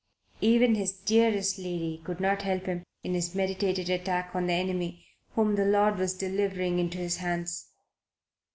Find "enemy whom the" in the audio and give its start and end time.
4.53-5.63